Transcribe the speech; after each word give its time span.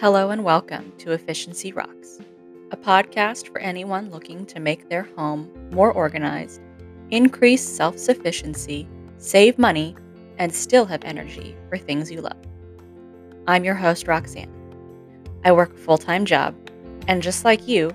Hello 0.00 0.30
and 0.30 0.42
welcome 0.44 0.94
to 0.96 1.12
Efficiency 1.12 1.74
Rox, 1.74 2.24
a 2.70 2.76
podcast 2.78 3.48
for 3.48 3.58
anyone 3.58 4.10
looking 4.10 4.46
to 4.46 4.58
make 4.58 4.88
their 4.88 5.02
home 5.14 5.52
more 5.72 5.92
organized, 5.92 6.62
increase 7.10 7.62
self 7.62 7.98
sufficiency, 7.98 8.88
save 9.18 9.58
money, 9.58 9.94
and 10.38 10.54
still 10.54 10.86
have 10.86 11.04
energy 11.04 11.54
for 11.68 11.76
things 11.76 12.10
you 12.10 12.22
love. 12.22 12.38
I'm 13.46 13.62
your 13.62 13.74
host, 13.74 14.08
Roxanne. 14.08 14.50
I 15.44 15.52
work 15.52 15.74
a 15.74 15.76
full 15.76 15.98
time 15.98 16.24
job, 16.24 16.54
and 17.06 17.22
just 17.22 17.44
like 17.44 17.68
you, 17.68 17.94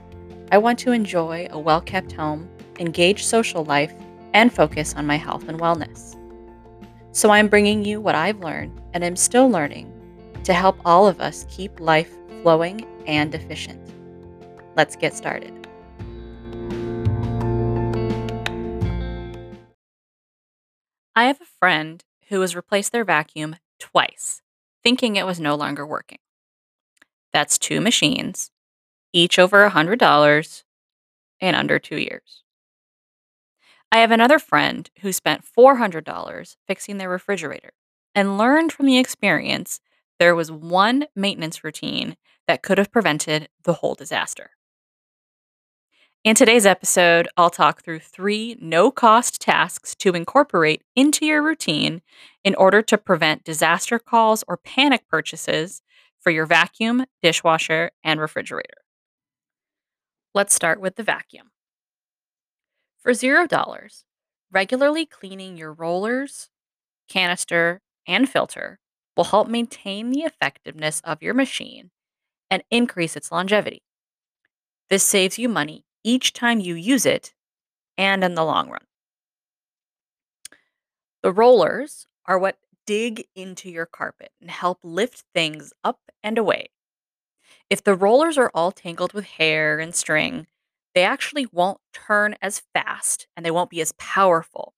I 0.52 0.60
want 0.60 0.78
to 0.80 0.92
enjoy 0.92 1.48
a 1.50 1.58
well 1.58 1.82
kept 1.82 2.12
home, 2.12 2.48
engage 2.78 3.26
social 3.26 3.66
life, 3.66 3.96
and 4.36 4.54
focus 4.54 4.94
on 4.94 5.08
my 5.08 5.16
health 5.16 5.50
and 5.50 5.60
wellness. 5.60 6.16
So 7.14 7.32
I'm 7.32 7.48
bringing 7.48 7.84
you 7.84 8.00
what 8.00 8.14
I've 8.14 8.42
learned 8.42 8.80
and 8.94 9.04
am 9.04 9.16
still 9.16 9.50
learning 9.50 9.92
to 10.46 10.54
help 10.54 10.78
all 10.86 11.08
of 11.08 11.20
us 11.20 11.46
keep 11.50 11.80
life 11.80 12.12
flowing 12.42 12.86
and 13.08 13.34
efficient. 13.34 13.82
Let's 14.76 14.96
get 14.96 15.16
started. 15.16 15.52
I 21.16 21.26
have 21.26 21.42
a 21.42 21.46
friend 21.60 22.04
who 22.30 22.42
has 22.42 22.56
replaced 22.56 22.92
their 22.92 23.04
vacuum 23.04 23.56
twice, 23.80 24.42
thinking 24.84 25.16
it 25.16 25.26
was 25.26 25.40
no 25.40 25.56
longer 25.56 25.86
working. 25.86 26.20
That's 27.34 27.58
two 27.58 27.82
machines, 27.82 28.52
each 29.14 29.40
over 29.40 29.68
$100 29.68 30.64
in 31.40 31.56
under 31.56 31.80
two 31.80 31.98
years. 31.98 32.44
I 33.92 34.00
have 34.00 34.12
another 34.12 34.40
friend 34.40 34.90
who 35.02 35.12
spent 35.12 35.46
$400 35.46 36.56
fixing 36.68 36.98
their 36.98 37.10
refrigerator 37.10 37.72
and 38.14 38.38
learned 38.38 38.74
from 38.74 38.86
the 38.86 38.98
experience 38.98 39.80
there 40.20 40.36
was 40.36 40.52
one 40.52 41.06
maintenance 41.16 41.64
routine 41.64 42.16
that 42.48 42.64
could 42.64 42.78
have 42.78 42.92
prevented 42.92 43.50
the 43.64 43.74
whole 43.74 43.96
disaster. 43.96 44.52
In 46.24 46.34
today's 46.34 46.66
episode, 46.66 47.28
I'll 47.38 47.52
talk 47.52 47.84
through 47.84 48.00
three 48.00 48.58
no 48.60 48.90
cost 48.90 49.40
tasks 49.40 49.94
to 49.98 50.16
incorporate 50.16 50.82
into 50.96 51.26
your 51.26 51.44
routine 51.44 52.02
in 52.44 52.56
order 52.56 52.82
to 52.82 52.98
prevent 52.98 53.44
disaster 53.44 54.00
calls 54.00 54.44
or 54.48 54.58
panic 54.58 55.08
purchases 55.08 55.84
for 56.20 56.32
your 56.32 56.48
vacuum, 56.48 57.06
dishwasher, 57.22 57.92
and 58.04 58.20
refrigerator. 58.20 58.82
Let's 60.34 60.56
start 60.56 60.82
with 60.82 60.96
the 60.96 61.04
vacuum. 61.04 61.52
For 62.98 63.12
$0, 63.12 64.04
regularly 64.52 65.06
cleaning 65.06 65.58
your 65.58 65.74
rollers, 65.74 66.50
canister, 67.08 67.82
and 68.08 68.28
filter 68.28 68.80
will 69.16 69.26
help 69.26 69.48
maintain 69.48 70.10
the 70.10 70.22
effectiveness 70.22 71.02
of 71.04 71.22
your 71.22 71.34
machine 71.34 71.92
and 72.50 72.64
increase 72.70 73.16
its 73.16 73.32
longevity. 73.32 73.82
This 74.90 75.04
saves 75.04 75.40
you 75.40 75.50
money 75.50 75.86
each 76.04 76.34
time 76.34 76.60
you 76.60 76.76
use 76.76 77.06
it 77.06 77.34
and 77.98 78.24
in 78.24 78.36
the 78.36 78.44
long 78.44 78.70
run. 78.70 78.86
The 81.24 81.32
rollers 81.32 82.08
are 82.26 82.38
what 82.38 82.60
dig 82.86 83.26
into 83.36 83.70
your 83.70 83.88
carpet 83.88 84.32
and 84.40 84.52
help 84.52 84.80
lift 84.84 85.24
things 85.34 85.74
up 85.84 86.00
and 86.22 86.38
away. 86.38 86.68
If 87.70 87.84
the 87.84 87.96
rollers 87.96 88.38
are 88.38 88.52
all 88.54 88.72
tangled 88.72 89.14
with 89.14 89.26
hair 89.26 89.80
and 89.80 89.96
string, 89.96 90.46
they 90.94 91.04
actually 91.04 91.48
won't 91.52 91.80
turn 91.94 92.36
as 92.42 92.62
fast 92.74 93.28
and 93.36 93.46
they 93.46 93.52
won't 93.52 93.72
be 93.72 93.82
as 93.82 93.94
powerful. 93.94 94.74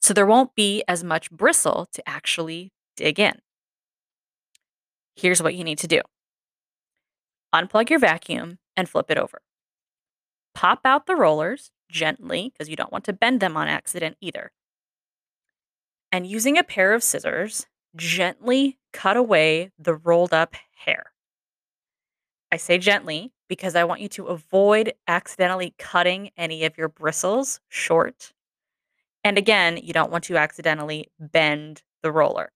So 0.00 0.12
there 0.12 0.26
won't 0.26 0.54
be 0.54 0.82
as 0.88 1.04
much 1.04 1.30
bristle 1.30 1.88
to 1.92 2.08
actually 2.08 2.72
dig 2.96 3.20
in. 3.20 3.38
Here's 5.18 5.42
what 5.42 5.56
you 5.56 5.64
need 5.64 5.78
to 5.78 5.88
do 5.88 6.00
unplug 7.52 7.90
your 7.90 7.98
vacuum 7.98 8.58
and 8.76 8.88
flip 8.88 9.10
it 9.10 9.18
over. 9.18 9.40
Pop 10.54 10.80
out 10.84 11.06
the 11.06 11.16
rollers 11.16 11.72
gently 11.90 12.52
because 12.52 12.68
you 12.68 12.76
don't 12.76 12.92
want 12.92 13.04
to 13.04 13.12
bend 13.12 13.40
them 13.40 13.56
on 13.56 13.66
accident 13.66 14.16
either. 14.20 14.52
And 16.12 16.24
using 16.24 16.56
a 16.56 16.62
pair 16.62 16.92
of 16.92 17.02
scissors, 17.02 17.66
gently 17.96 18.78
cut 18.92 19.16
away 19.16 19.72
the 19.76 19.94
rolled 19.94 20.32
up 20.32 20.54
hair. 20.84 21.06
I 22.52 22.56
say 22.56 22.78
gently 22.78 23.32
because 23.48 23.74
I 23.74 23.84
want 23.84 24.00
you 24.00 24.08
to 24.10 24.26
avoid 24.26 24.92
accidentally 25.08 25.74
cutting 25.78 26.30
any 26.36 26.64
of 26.64 26.78
your 26.78 26.88
bristles 26.88 27.58
short. 27.68 28.32
And 29.24 29.36
again, 29.36 29.80
you 29.82 29.92
don't 29.92 30.12
want 30.12 30.24
to 30.24 30.36
accidentally 30.36 31.08
bend 31.18 31.82
the 32.02 32.12
roller. 32.12 32.52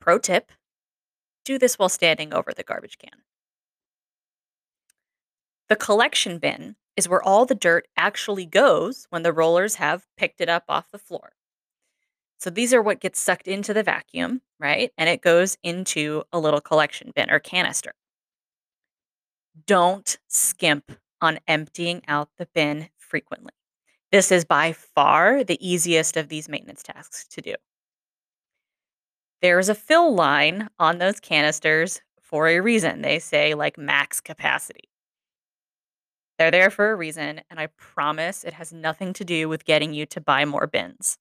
Pro 0.00 0.18
tip 0.18 0.50
do 1.44 1.58
this 1.58 1.78
while 1.78 1.88
standing 1.88 2.32
over 2.32 2.52
the 2.52 2.62
garbage 2.62 2.98
can. 2.98 3.22
The 5.68 5.76
collection 5.76 6.38
bin 6.38 6.76
is 6.96 7.08
where 7.08 7.22
all 7.22 7.46
the 7.46 7.54
dirt 7.54 7.88
actually 7.96 8.46
goes 8.46 9.06
when 9.10 9.22
the 9.22 9.32
rollers 9.32 9.76
have 9.76 10.06
picked 10.16 10.40
it 10.40 10.48
up 10.48 10.64
off 10.68 10.90
the 10.90 10.98
floor. 10.98 11.32
So 12.38 12.50
these 12.50 12.74
are 12.74 12.82
what 12.82 13.00
gets 13.00 13.20
sucked 13.20 13.48
into 13.48 13.72
the 13.72 13.82
vacuum, 13.82 14.42
right? 14.60 14.92
And 14.98 15.08
it 15.08 15.22
goes 15.22 15.56
into 15.62 16.24
a 16.32 16.38
little 16.38 16.60
collection 16.60 17.12
bin 17.14 17.30
or 17.30 17.38
canister. 17.38 17.94
Don't 19.66 20.18
skimp 20.28 20.92
on 21.20 21.38
emptying 21.48 22.02
out 22.06 22.28
the 22.36 22.48
bin 22.54 22.88
frequently. 22.98 23.52
This 24.12 24.30
is 24.30 24.44
by 24.44 24.72
far 24.72 25.42
the 25.42 25.58
easiest 25.66 26.16
of 26.16 26.28
these 26.28 26.48
maintenance 26.48 26.82
tasks 26.82 27.26
to 27.28 27.40
do. 27.40 27.54
There's 29.42 29.68
a 29.68 29.74
fill 29.74 30.14
line 30.14 30.68
on 30.78 30.98
those 30.98 31.20
canisters 31.20 32.00
for 32.20 32.48
a 32.48 32.60
reason. 32.60 33.02
They 33.02 33.18
say 33.18 33.54
like 33.54 33.76
max 33.76 34.20
capacity. 34.20 34.88
They're 36.38 36.50
there 36.50 36.70
for 36.70 36.90
a 36.90 36.96
reason, 36.96 37.42
and 37.48 37.60
I 37.60 37.68
promise 37.76 38.42
it 38.42 38.54
has 38.54 38.72
nothing 38.72 39.12
to 39.14 39.24
do 39.24 39.48
with 39.48 39.64
getting 39.64 39.92
you 39.94 40.06
to 40.06 40.20
buy 40.20 40.44
more 40.44 40.66
bins. 40.66 41.16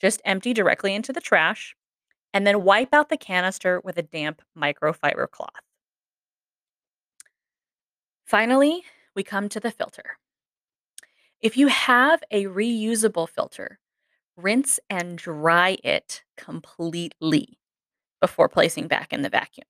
Just 0.00 0.20
empty 0.24 0.52
directly 0.52 0.94
into 0.94 1.12
the 1.12 1.20
trash 1.20 1.74
and 2.34 2.46
then 2.46 2.64
wipe 2.64 2.92
out 2.92 3.08
the 3.08 3.16
canister 3.16 3.80
with 3.82 3.96
a 3.96 4.02
damp 4.02 4.42
microfiber 4.58 5.30
cloth. 5.30 5.62
Finally, 8.26 8.82
we 9.14 9.22
come 9.22 9.48
to 9.48 9.60
the 9.60 9.70
filter. 9.70 10.18
If 11.40 11.56
you 11.56 11.68
have 11.68 12.22
a 12.30 12.44
reusable 12.44 13.28
filter, 13.28 13.78
rinse 14.36 14.80
and 14.90 15.16
dry 15.18 15.76
it 15.84 16.22
completely 16.36 17.58
before 18.20 18.48
placing 18.48 18.88
back 18.88 19.12
in 19.12 19.22
the 19.22 19.28
vacuum. 19.28 19.66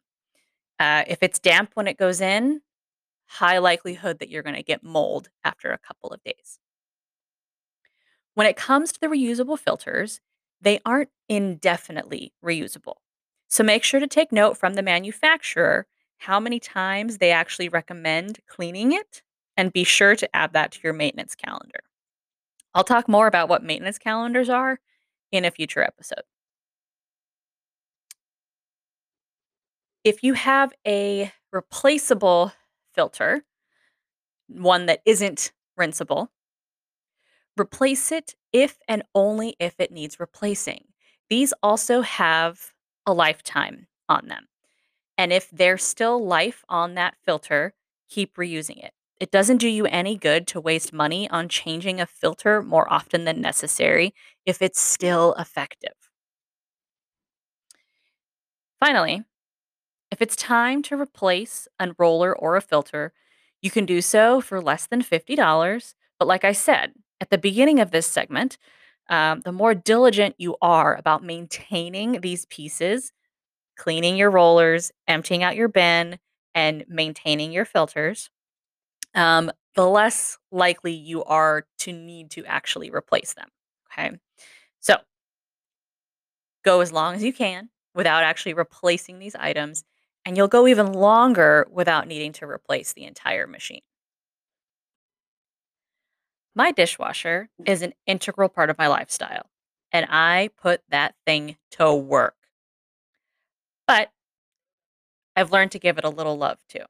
Uh, 0.79 1.05
if 1.07 1.19
it's 1.23 1.39
damp 1.39 1.71
when 1.75 1.87
it 1.87 1.99
goes 1.99 2.21
in, 2.21 2.61
high 3.27 3.59
likelihood 3.59 4.19
that 4.19 4.29
you're 4.31 4.43
going 4.43 4.57
to 4.57 4.63
get 4.63 4.83
mold 4.83 5.29
after 5.45 5.71
a 5.71 5.79
couple 5.79 6.11
of 6.11 6.23
days. 6.23 6.59
When 8.35 8.47
it 8.47 8.57
comes 8.57 8.93
to 8.93 9.01
the 9.01 9.07
reusable 9.07 9.59
filters, 9.59 10.21
they 10.61 10.81
aren't 10.85 11.11
indefinitely 11.29 12.33
reusable. 12.45 12.97
So 13.49 13.63
make 13.63 13.85
sure 13.85 14.01
to 14.01 14.07
take 14.07 14.33
note 14.33 14.57
from 14.57 14.75
the 14.75 14.83
manufacturer 14.83 15.87
how 16.19 16.41
many 16.41 16.59
times 16.59 17.19
they 17.19 17.31
actually 17.31 17.69
recommend 17.69 18.41
cleaning 18.49 18.93
it 18.93 19.23
and 19.57 19.73
be 19.73 19.85
sure 19.85 20.17
to 20.17 20.37
add 20.37 20.53
that 20.55 20.73
to 20.73 20.81
your 20.83 20.93
maintenance 20.93 21.35
calendar. 21.35 21.81
I'll 22.75 22.85
talk 22.85 23.09
more 23.09 23.27
about 23.27 23.49
what 23.49 23.63
maintenance 23.63 23.99
calendars 23.99 24.49
are 24.49 24.81
in 25.33 25.45
a 25.45 25.51
future 25.51 25.83
episode. 25.83 26.23
If 30.05 30.23
you 30.23 30.35
have 30.35 30.73
a 30.87 31.33
replaceable 31.53 32.53
filter, 32.93 33.45
one 34.49 34.87
that 34.87 35.03
isn't 35.05 35.53
rinsable, 35.77 36.31
replace 37.59 38.13
it 38.13 38.35
if 38.53 38.79
and 38.89 39.03
only 39.15 39.57
if 39.59 39.75
it 39.79 39.93
needs 39.93 40.21
replacing. 40.21 40.85
These 41.29 41.53
also 41.63 42.03
have 42.03 42.73
a 43.07 43.13
lifetime 43.13 43.87
on 44.09 44.29
them. 44.29 44.47
And 45.19 45.33
if 45.33 45.51
there's 45.51 45.85
still 45.85 46.25
life 46.25 46.65
on 46.69 46.95
that 46.95 47.17
filter, 47.25 47.75
keep 48.09 48.37
reusing 48.37 48.83
it. 48.85 48.93
It 49.25 49.31
doesn't 49.33 49.57
do 49.57 49.69
you 49.69 49.87
any 49.87 50.19
good 50.19 50.47
to 50.49 50.61
waste 50.61 50.93
money 50.93 51.31
on 51.31 51.49
changing 51.49 51.99
a 51.99 52.07
filter 52.07 52.63
more 52.63 52.87
often 52.93 53.25
than 53.25 53.41
necessary 53.41 54.15
if 54.45 54.61
it's 54.61 54.79
still 54.79 55.33
effective. 55.39 55.95
Finally, 58.81 59.25
if 60.11 60.23
it's 60.23 60.37
time 60.37 60.83
to 60.85 61.01
replace 61.01 61.69
a 61.81 61.95
roller 61.99 62.37
or 62.37 62.57
a 62.57 62.63
filter, 62.63 63.13
you 63.63 63.71
can 63.71 63.87
do 63.87 64.03
so 64.03 64.41
for 64.41 64.61
less 64.61 64.87
than 64.87 65.03
$50. 65.03 65.95
But 66.19 66.29
like 66.29 66.45
I 66.45 66.53
said 66.53 66.95
at 67.21 67.31
the 67.31 67.39
beginning 67.39 67.81
of 67.81 67.91
this 67.93 68.07
segment, 68.07 68.59
um, 69.11 69.41
the 69.43 69.53
more 69.53 69.75
diligent 69.75 70.37
you 70.39 70.57
are 70.63 70.97
about 70.97 71.25
maintaining 71.25 72.21
these 72.23 72.47
pieces, 72.47 73.13
cleaning 73.77 74.17
your 74.17 74.31
rollers, 74.31 74.93
emptying 75.09 75.43
out 75.43 75.57
your 75.57 75.69
bin, 75.69 76.19
and 76.55 76.85
maintaining 76.89 77.53
your 77.53 77.65
filters, 77.67 78.31
um, 79.15 79.51
the 79.75 79.87
less 79.87 80.39
likely 80.51 80.93
you 80.93 81.25
are 81.25 81.67
to 81.79 81.93
need 81.93 82.31
to 82.31 82.45
actually 82.45 82.91
replace 82.91 83.35
them. 83.35 83.49
Okay. 83.93 84.19
So 84.81 84.97
go 86.65 86.81
as 86.81 86.93
long 86.93 87.15
as 87.15 87.23
you 87.23 87.33
can 87.33 87.71
without 87.95 88.25
actually 88.25 88.55
replacing 88.55 89.19
these 89.19 89.35
items, 89.37 89.85
and 90.25 90.37
you'll 90.37 90.49
go 90.49 90.67
even 90.67 90.93
longer 90.93 91.67
without 91.71 92.09
needing 92.09 92.33
to 92.33 92.47
replace 92.47 92.93
the 92.93 93.05
entire 93.05 93.47
machine. 93.47 93.83
My 96.57 96.73
dishwasher 96.73 97.51
is 97.67 97.83
an 97.83 97.95
integral 98.07 98.49
part 98.49 98.71
of 98.71 98.79
my 98.79 98.87
lifestyle, 98.87 99.51
and 99.93 100.07
I 100.09 100.51
put 100.61 100.83
that 100.89 101.15
thing 101.27 101.57
to 101.73 101.95
work. 101.95 102.37
But 103.87 104.11
I've 105.37 105.53
learned 105.53 105.73
to 105.73 105.79
give 105.79 105.99
it 105.99 106.05
a 106.05 106.11
little 106.11 106.37
love 106.37 106.59
too. 106.69 106.85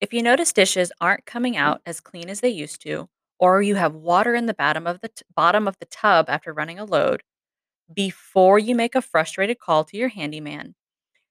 If 0.00 0.12
you 0.12 0.22
notice 0.22 0.52
dishes 0.52 0.92
aren't 1.00 1.26
coming 1.26 1.54
mm-hmm. 1.54 1.62
out 1.62 1.80
as 1.86 2.00
clean 2.00 2.28
as 2.28 2.40
they 2.40 2.50
used 2.50 2.82
to, 2.82 3.08
or 3.38 3.62
you 3.62 3.74
have 3.74 3.94
water 3.94 4.34
in 4.34 4.46
the 4.46 4.54
bottom 4.54 4.86
of 4.86 5.00
the 5.00 5.08
t- 5.08 5.24
bottom 5.34 5.66
of 5.66 5.78
the 5.78 5.86
tub 5.86 6.26
after 6.28 6.52
running 6.52 6.78
a 6.78 6.84
load, 6.84 7.22
before 7.92 8.58
you 8.58 8.74
make 8.74 8.94
a 8.94 9.02
frustrated 9.02 9.58
call 9.58 9.84
to 9.84 9.96
your 9.96 10.08
handyman, 10.08 10.74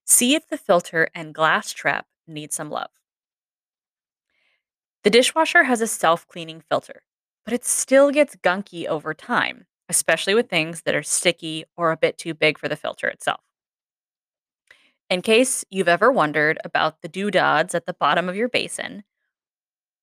see 0.06 0.36
if 0.36 0.48
the 0.48 0.58
filter 0.58 1.10
and 1.14 1.34
glass 1.34 1.72
trap 1.72 2.06
need 2.28 2.54
some 2.54 2.70
love. 2.70 2.90
The 5.04 5.10
dishwasher 5.10 5.64
has 5.64 5.82
a 5.82 5.88
self-cleaning 5.88 6.64
filter, 6.68 7.04
but 7.44 7.54
it 7.54 7.66
still 7.66 8.10
gets 8.10 8.36
gunky 8.38 8.88
over 8.88 9.14
time, 9.14 9.66
especially 9.90 10.34
with 10.34 10.50
things 10.50 10.82
that 10.84 10.96
are 10.96 11.04
sticky 11.04 11.66
or 11.78 11.92
a 11.92 11.98
bit 11.98 12.18
too 12.18 12.34
big 12.34 12.58
for 12.58 12.68
the 12.68 12.76
filter 12.76 13.08
itself. 13.08 13.42
In 15.10 15.22
case 15.22 15.64
you've 15.70 15.88
ever 15.88 16.12
wondered 16.12 16.58
about 16.64 17.02
the 17.02 17.08
doodads 17.08 17.76
at 17.76 17.86
the 17.86 17.94
bottom 17.94 18.28
of 18.28 18.36
your 18.36 18.50
basin, 18.50 19.04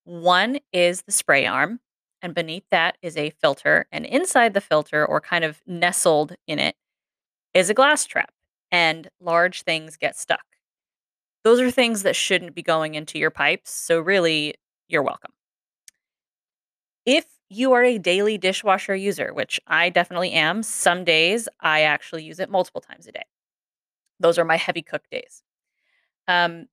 one 0.05 0.59
is 0.73 1.03
the 1.03 1.13
spray 1.13 1.47
arm, 1.47 1.81
and 2.23 2.35
beneath 2.35 2.65
that 2.71 2.99
is 3.03 3.17
a 3.17 3.31
filter. 3.31 3.87
And 3.93 4.07
inside 4.07 4.55
the 4.55 4.61
filter, 4.61 5.05
or 5.05 5.21
kind 5.21 5.45
of 5.45 5.61
nestled 5.67 6.35
in 6.47 6.59
it, 6.59 6.77
is 7.55 7.71
a 7.71 7.75
glass 7.75 8.05
trap, 8.07 8.33
and 8.71 9.09
large 9.21 9.63
things 9.63 9.97
get 9.97 10.17
stuck. 10.17 10.45
Those 11.45 11.61
are 11.61 11.71
things 11.71 12.03
that 12.05 12.17
shouldn't 12.17 12.55
be 12.55 12.63
going 12.63 12.95
into 12.95 13.19
your 13.19 13.31
pipes. 13.31 13.73
So, 13.73 14.01
really, 14.01 14.55
you're 14.89 15.03
welcome. 15.03 15.33
If 17.07 17.27
you 17.49 17.73
are 17.73 17.85
a 17.85 17.99
daily 17.99 18.39
dishwasher 18.39 18.95
user, 18.97 19.33
which 19.33 19.61
I 19.67 19.89
definitely 19.91 20.33
am, 20.33 20.63
some 20.63 21.05
days 21.05 21.49
I 21.61 21.83
actually 21.83 22.25
use 22.25 22.41
it 22.41 22.51
multiple 22.51 22.81
times 22.81 23.07
a 23.07 23.13
day. 23.13 23.25
Those 24.23 24.39
are 24.39 24.45
my 24.45 24.57
heavy 24.57 24.83
cook 24.83 25.03
days. 25.11 25.43
Um, 26.29 26.67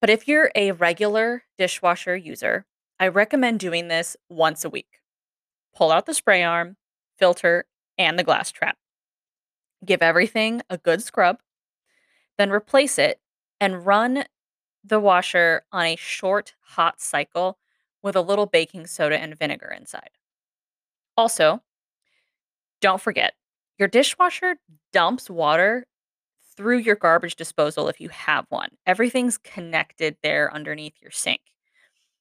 but 0.00 0.10
if 0.10 0.26
you're 0.26 0.50
a 0.54 0.72
regular 0.72 1.44
dishwasher 1.58 2.16
user, 2.16 2.66
I 2.98 3.08
recommend 3.08 3.60
doing 3.60 3.88
this 3.88 4.16
once 4.28 4.64
a 4.64 4.70
week. 4.70 5.00
Pull 5.74 5.92
out 5.92 6.06
the 6.06 6.14
spray 6.14 6.42
arm, 6.42 6.76
filter, 7.18 7.66
and 7.98 8.18
the 8.18 8.24
glass 8.24 8.50
trap. 8.50 8.76
Give 9.84 10.02
everything 10.02 10.62
a 10.70 10.78
good 10.78 11.02
scrub, 11.02 11.38
then 12.38 12.50
replace 12.50 12.98
it 12.98 13.20
and 13.60 13.86
run 13.86 14.24
the 14.82 15.00
washer 15.00 15.64
on 15.72 15.84
a 15.84 15.96
short, 15.96 16.54
hot 16.60 17.00
cycle 17.00 17.58
with 18.02 18.16
a 18.16 18.20
little 18.20 18.46
baking 18.46 18.86
soda 18.86 19.18
and 19.18 19.38
vinegar 19.38 19.68
inside. 19.68 20.10
Also, 21.16 21.62
don't 22.80 23.00
forget, 23.00 23.34
your 23.78 23.88
dishwasher 23.88 24.56
dumps 24.92 25.28
water 25.28 25.86
through 26.56 26.78
your 26.78 26.96
garbage 26.96 27.36
disposal 27.36 27.88
if 27.88 28.00
you 28.00 28.08
have 28.08 28.46
one. 28.48 28.70
Everything's 28.86 29.38
connected 29.38 30.16
there 30.22 30.52
underneath 30.54 30.94
your 31.00 31.10
sink. 31.10 31.40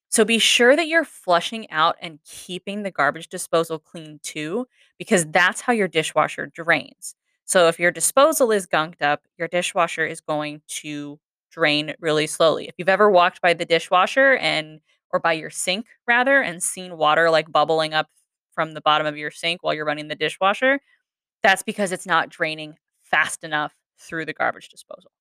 So 0.10 0.24
be 0.24 0.40
sure 0.40 0.76
that 0.76 0.88
you're 0.88 1.06
flushing 1.06 1.70
out 1.72 1.96
and 2.02 2.20
keeping 2.24 2.84
the 2.84 2.92
garbage 2.92 3.28
disposal 3.28 3.80
clean 3.80 4.20
too, 4.24 4.68
because 4.98 5.26
that's 5.26 5.62
how 5.62 5.74
your 5.74 5.88
dishwasher 5.88 6.48
drains. 6.48 7.16
So 7.46 7.68
if 7.68 7.80
your 7.80 7.92
disposal 7.92 8.52
is 8.52 8.66
gunked 8.66 9.02
up, 9.02 9.24
your 9.38 9.48
dishwasher 9.48 10.06
is 10.06 10.22
going 10.22 10.62
to 10.68 11.20
drain 11.52 11.94
really 12.00 12.28
slowly. 12.28 12.68
If 12.68 12.76
you've 12.78 12.90
ever 12.90 13.10
walked 13.10 13.42
by 13.42 13.54
the 13.54 13.66
dishwasher 13.66 14.38
and 14.38 14.80
or 15.12 15.20
by 15.20 15.34
your 15.34 15.50
sink 15.50 15.86
rather 16.08 16.42
and 16.42 16.62
seen 16.62 16.98
water 16.98 17.30
like 17.30 17.52
bubbling 17.52 17.94
up 17.94 18.08
from 18.54 18.74
the 18.74 18.82
bottom 18.82 19.08
of 19.08 19.18
your 19.18 19.32
sink 19.32 19.64
while 19.64 19.74
you're 19.74 19.86
running 19.86 20.08
the 20.08 20.16
dishwasher, 20.16 20.80
that's 21.44 21.64
because 21.64 21.92
it's 21.92 22.06
not 22.06 22.30
draining 22.30 22.76
fast 23.04 23.44
enough 23.44 23.74
through 24.00 24.26
the 24.26 24.34
garbage 24.34 24.70
disposal. 24.70 25.12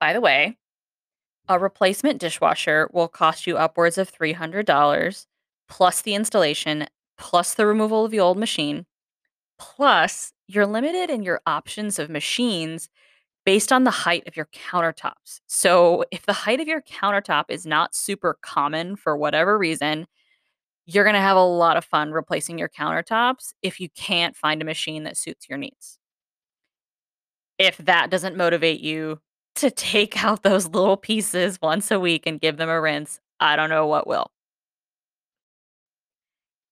By 0.00 0.12
the 0.12 0.20
way, 0.20 0.56
a 1.48 1.58
replacement 1.58 2.20
dishwasher 2.20 2.88
will 2.92 3.08
cost 3.08 3.46
you 3.46 3.56
upwards 3.56 3.98
of 3.98 4.10
$300 4.10 5.26
plus 5.68 6.02
the 6.02 6.14
installation, 6.14 6.86
plus 7.18 7.54
the 7.54 7.66
removal 7.66 8.04
of 8.04 8.10
the 8.10 8.20
old 8.20 8.38
machine. 8.38 8.86
Plus, 9.58 10.32
you're 10.48 10.66
limited 10.66 11.10
in 11.10 11.22
your 11.22 11.40
options 11.46 11.98
of 11.98 12.10
machines 12.10 12.88
based 13.44 13.72
on 13.72 13.84
the 13.84 13.90
height 13.90 14.26
of 14.28 14.36
your 14.36 14.48
countertops. 14.52 15.40
So, 15.46 16.04
if 16.12 16.26
the 16.26 16.32
height 16.32 16.60
of 16.60 16.68
your 16.68 16.82
countertop 16.82 17.46
is 17.50 17.66
not 17.66 17.94
super 17.94 18.38
common 18.42 18.96
for 18.96 19.16
whatever 19.16 19.58
reason, 19.58 20.06
you're 20.86 21.04
going 21.04 21.14
to 21.14 21.20
have 21.20 21.36
a 21.36 21.44
lot 21.44 21.76
of 21.76 21.84
fun 21.84 22.12
replacing 22.12 22.58
your 22.58 22.68
countertops 22.68 23.52
if 23.62 23.80
you 23.80 23.88
can't 23.90 24.36
find 24.36 24.62
a 24.62 24.66
machine 24.66 25.04
that 25.04 25.16
suits 25.16 25.48
your 25.48 25.58
needs. 25.58 25.98
If 27.58 27.78
that 27.78 28.10
doesn't 28.10 28.36
motivate 28.36 28.80
you 28.80 29.20
to 29.56 29.70
take 29.70 30.22
out 30.24 30.42
those 30.42 30.68
little 30.68 30.96
pieces 30.96 31.60
once 31.60 31.90
a 31.90 32.00
week 32.00 32.26
and 32.26 32.40
give 32.40 32.56
them 32.56 32.68
a 32.68 32.80
rinse, 32.80 33.20
I 33.40 33.56
don't 33.56 33.70
know 33.70 33.86
what 33.86 34.06
will. 34.06 34.30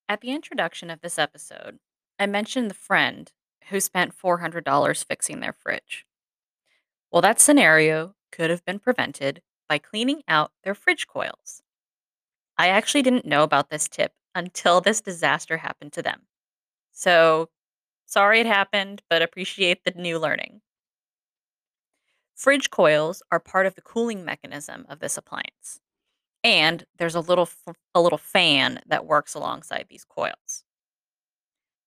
At 0.08 0.20
the 0.22 0.30
introduction 0.30 0.88
of 0.90 1.00
this 1.02 1.18
episode, 1.18 1.78
I 2.18 2.26
mentioned 2.26 2.70
the 2.70 2.74
friend 2.74 3.30
who 3.68 3.80
spent 3.80 4.14
$400 4.16 5.04
fixing 5.04 5.40
their 5.40 5.52
fridge. 5.52 6.06
Well, 7.10 7.22
that 7.22 7.40
scenario 7.40 8.14
could 8.30 8.50
have 8.50 8.64
been 8.64 8.78
prevented 8.78 9.42
by 9.68 9.78
cleaning 9.78 10.22
out 10.28 10.52
their 10.64 10.74
fridge 10.74 11.06
coils. 11.06 11.62
I 12.58 12.68
actually 12.68 13.02
didn't 13.02 13.26
know 13.26 13.42
about 13.44 13.70
this 13.70 13.88
tip 13.88 14.12
until 14.34 14.80
this 14.80 15.00
disaster 15.00 15.58
happened 15.58 15.92
to 15.94 16.02
them. 16.02 16.26
So, 16.92 17.50
sorry 18.06 18.40
it 18.40 18.46
happened, 18.46 19.02
but 19.10 19.22
appreciate 19.22 19.84
the 19.84 19.92
new 19.92 20.18
learning. 20.18 20.62
Fridge 22.34 22.70
coils 22.70 23.22
are 23.30 23.40
part 23.40 23.66
of 23.66 23.74
the 23.74 23.80
cooling 23.82 24.24
mechanism 24.24 24.86
of 24.88 24.98
this 25.00 25.16
appliance. 25.16 25.80
And 26.44 26.84
there's 26.98 27.14
a 27.14 27.20
little 27.20 27.48
a 27.94 28.00
little 28.00 28.18
fan 28.18 28.80
that 28.86 29.06
works 29.06 29.34
alongside 29.34 29.86
these 29.88 30.04
coils. 30.04 30.64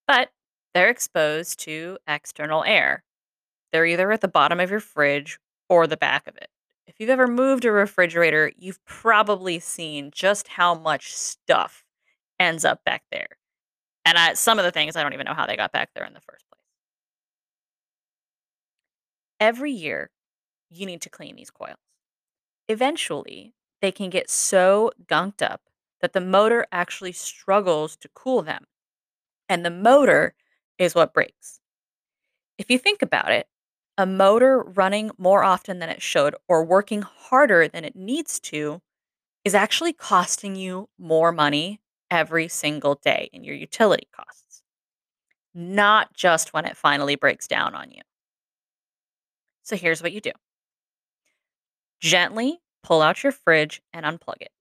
But 0.07 0.31
they're 0.73 0.89
exposed 0.89 1.59
to 1.61 1.97
external 2.07 2.63
air. 2.63 3.03
They're 3.71 3.85
either 3.85 4.11
at 4.11 4.21
the 4.21 4.27
bottom 4.27 4.59
of 4.59 4.71
your 4.71 4.79
fridge 4.79 5.39
or 5.69 5.87
the 5.87 5.97
back 5.97 6.27
of 6.27 6.37
it. 6.37 6.49
If 6.87 6.95
you've 6.99 7.09
ever 7.09 7.27
moved 7.27 7.65
a 7.65 7.71
refrigerator, 7.71 8.51
you've 8.57 8.83
probably 8.85 9.59
seen 9.59 10.11
just 10.11 10.47
how 10.47 10.75
much 10.75 11.13
stuff 11.13 11.83
ends 12.39 12.65
up 12.65 12.83
back 12.85 13.03
there. 13.11 13.27
And 14.05 14.17
I, 14.17 14.33
some 14.33 14.59
of 14.59 14.65
the 14.65 14.71
things 14.71 14.95
I 14.95 15.03
don't 15.03 15.13
even 15.13 15.25
know 15.25 15.33
how 15.33 15.45
they 15.45 15.57
got 15.57 15.71
back 15.73 15.89
there 15.95 16.05
in 16.05 16.13
the 16.13 16.21
first 16.21 16.45
place. 16.49 16.61
Every 19.39 19.71
year, 19.71 20.09
you 20.69 20.85
need 20.85 21.01
to 21.01 21.09
clean 21.09 21.35
these 21.35 21.51
coils. 21.51 21.77
Eventually, 22.67 23.53
they 23.81 23.91
can 23.91 24.09
get 24.09 24.29
so 24.29 24.91
gunked 25.05 25.41
up 25.41 25.61
that 26.01 26.13
the 26.13 26.21
motor 26.21 26.65
actually 26.71 27.11
struggles 27.11 27.95
to 27.97 28.09
cool 28.13 28.41
them. 28.41 28.65
And 29.49 29.65
the 29.65 29.71
motor 29.71 30.35
is 30.77 30.95
what 30.95 31.13
breaks. 31.13 31.59
If 32.57 32.69
you 32.69 32.77
think 32.77 33.01
about 33.01 33.31
it, 33.31 33.47
a 33.97 34.05
motor 34.05 34.61
running 34.61 35.11
more 35.17 35.43
often 35.43 35.79
than 35.79 35.89
it 35.89 36.01
should 36.01 36.35
or 36.47 36.63
working 36.63 37.01
harder 37.01 37.67
than 37.67 37.83
it 37.83 37.95
needs 37.95 38.39
to 38.41 38.81
is 39.43 39.55
actually 39.55 39.93
costing 39.93 40.55
you 40.55 40.89
more 40.99 41.31
money 41.31 41.81
every 42.11 42.47
single 42.47 42.95
day 42.95 43.29
in 43.33 43.43
your 43.43 43.55
utility 43.55 44.07
costs, 44.15 44.63
not 45.53 46.13
just 46.13 46.53
when 46.53 46.65
it 46.65 46.77
finally 46.77 47.15
breaks 47.15 47.47
down 47.47 47.75
on 47.75 47.91
you. 47.91 48.01
So 49.63 49.75
here's 49.75 50.01
what 50.01 50.11
you 50.13 50.21
do 50.21 50.31
Gently 51.99 52.59
pull 52.83 53.01
out 53.01 53.23
your 53.23 53.31
fridge 53.31 53.81
and 53.93 54.05
unplug 54.05 54.41
it. 54.41 54.51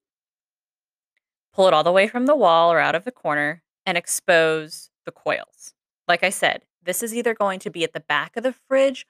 Pull 1.53 1.67
it 1.67 1.73
all 1.73 1.83
the 1.83 1.91
way 1.91 2.07
from 2.07 2.25
the 2.25 2.35
wall 2.35 2.71
or 2.71 2.79
out 2.79 2.95
of 2.95 3.03
the 3.03 3.11
corner 3.11 3.63
and 3.85 3.97
expose 3.97 4.89
the 5.05 5.11
coils. 5.11 5.73
Like 6.07 6.23
I 6.23 6.29
said, 6.29 6.63
this 6.83 7.01
is 7.01 7.15
either 7.15 7.33
going 7.33 7.59
to 7.59 7.69
be 7.69 7.83
at 7.83 7.93
the 7.93 7.99
back 7.99 8.37
of 8.37 8.43
the 8.43 8.53
fridge 8.53 9.05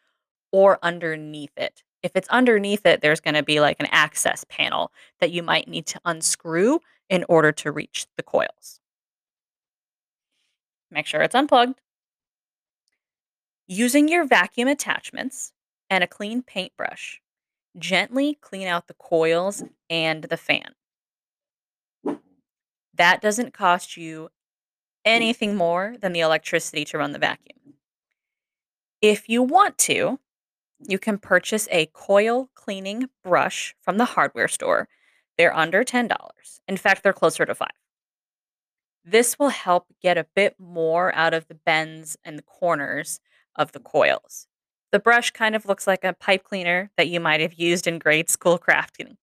or 0.52 0.80
underneath 0.82 1.58
it. 1.58 1.84
If 2.04 2.12
it's 2.16 2.28
underneath 2.30 2.86
it, 2.86 3.02
there's 3.02 3.20
going 3.20 3.34
to 3.34 3.44
be 3.44 3.60
like 3.60 3.78
an 3.80 3.88
access 3.92 4.46
panel 4.48 4.92
that 5.20 5.32
you 5.32 5.44
might 5.44 5.68
need 5.68 5.86
to 5.88 6.02
unscrew 6.06 6.80
in 7.10 7.26
order 7.28 7.52
to 7.52 7.72
reach 7.72 8.06
the 8.18 8.24
coils. 8.24 8.80
Make 10.90 11.06
sure 11.06 11.22
it's 11.22 11.36
unplugged. 11.36 11.80
Using 13.68 14.08
your 14.08 14.26
vacuum 14.26 14.68
attachments 14.68 15.52
and 15.90 16.04
a 16.04 16.08
clean 16.08 16.42
paintbrush, 16.42 17.22
Gently 17.78 18.38
clean 18.40 18.68
out 18.68 18.88
the 18.88 18.94
coils 18.94 19.64
and 19.90 20.24
the 20.26 20.38
fan. 20.38 20.74
That 22.94 23.22
doesn't 23.22 23.54
cost 23.54 23.98
you 23.98 24.30
anything 25.06 25.56
more 25.56 25.96
than 26.00 26.14
the 26.14 26.20
electricity 26.20 26.84
to 26.86 26.98
run 26.98 27.12
the 27.12 27.20
vacuum. 27.20 27.76
If 29.02 29.30
you 29.30 29.44
want 29.44 29.78
to, 29.80 30.20
you 30.88 31.00
can 31.00 31.18
purchase 31.18 31.68
a 31.72 31.88
coil 31.94 32.50
cleaning 32.56 33.10
brush 33.24 33.76
from 33.80 33.98
the 33.98 34.06
hardware 34.06 34.48
store. 34.48 34.88
They're 35.38 35.56
under 35.56 35.84
$10. 35.84 36.10
In 36.68 36.78
fact, 36.78 37.04
they're 37.04 37.14
closer 37.14 37.46
to 37.46 37.56
5. 37.56 37.68
This 39.06 39.40
will 39.40 39.50
help 39.50 39.88
get 40.02 40.18
a 40.18 40.28
bit 40.36 40.56
more 40.60 41.14
out 41.16 41.34
of 41.34 41.48
the 41.48 41.56
bends 41.56 42.18
and 42.26 42.38
the 42.38 42.44
corners 42.44 43.20
of 43.56 43.72
the 43.72 43.80
coils. 43.80 44.48
The 44.98 45.04
brush 45.04 45.30
kind 45.30 45.56
of 45.56 45.68
looks 45.68 45.86
like 45.86 46.04
a 46.04 46.13
pipe 46.13 46.44
cleaner 46.44 46.89
that 46.98 47.08
you 47.08 47.20
might 47.20 47.39
have 47.39 47.54
used 47.54 47.86
in 47.86 48.00
grade 48.00 48.32
school 48.32 48.58
crafting. 48.68 49.18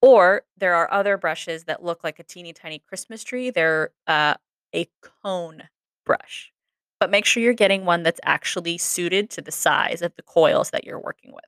Or 0.00 0.42
there 0.56 0.76
are 0.76 0.88
other 0.92 1.16
brushes 1.16 1.64
that 1.64 1.82
look 1.82 2.04
like 2.04 2.20
a 2.20 2.22
teeny 2.22 2.52
tiny 2.52 2.78
Christmas 2.78 3.24
tree. 3.24 3.50
They're 3.50 3.90
uh, 4.06 4.34
a 4.72 4.88
cone 5.24 5.64
brush. 6.06 6.52
But 7.00 7.10
make 7.10 7.24
sure 7.24 7.42
you're 7.42 7.52
getting 7.52 7.84
one 7.84 8.04
that's 8.04 8.20
actually 8.22 8.78
suited 8.78 9.28
to 9.30 9.42
the 9.42 9.50
size 9.50 10.02
of 10.02 10.14
the 10.14 10.22
coils 10.22 10.70
that 10.70 10.84
you're 10.84 11.00
working 11.00 11.32
with. 11.32 11.42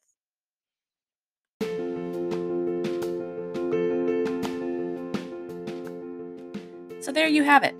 So 7.04 7.12
there 7.12 7.28
you 7.28 7.44
have 7.44 7.62
it. 7.62 7.76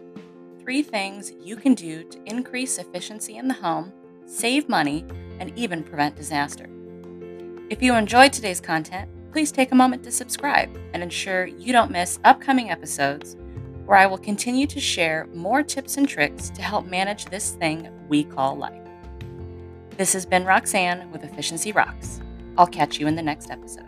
Three 0.61 0.85
things 0.85 1.33
you 1.43 1.57
can 1.57 1.75
do 1.75 2.05
to 2.11 2.23
increase 2.27 2.79
efficiency 2.79 3.37
in 3.37 3.49
the 3.49 3.55
home, 3.55 3.93
save 4.27 4.69
money, 4.69 5.07
and 5.39 5.57
even 5.57 5.83
prevent 5.83 6.17
disaster. 6.17 6.69
If 7.71 7.83
you 7.83 7.95
enjoyed 7.95 8.33
today's 8.33 8.61
content, 8.61 9.09
please 9.33 9.53
take 9.53 9.73
a 9.73 9.77
moment 9.77 10.03
to 10.05 10.11
subscribe 10.11 10.71
and 10.93 11.03
ensure 11.03 11.47
you 11.47 11.73
don't 11.73 11.91
miss 11.91 12.19
upcoming 12.25 12.71
episodes 12.71 13.37
where 13.85 13.99
I 13.99 14.07
will 14.07 14.19
continue 14.19 14.67
to 14.67 14.81
share 14.81 15.29
more 15.33 15.63
tips 15.63 15.97
and 15.97 16.09
tricks 16.09 16.51
to 16.51 16.63
help 16.63 16.87
manage 16.87 17.27
this 17.27 17.51
thing 17.51 17.89
we 18.09 18.25
call 18.25 18.57
life. 18.57 18.83
This 19.97 20.13
has 20.13 20.27
been 20.27 20.45
Roxanne 20.45 21.11
with 21.11 21.25
Efficiency 21.25 21.73
Rox. 21.73 22.21
I'll 22.59 22.67
catch 22.67 22.99
you 22.99 23.07
in 23.07 23.17
the 23.17 23.23
next 23.23 23.51
episode. 23.51 23.86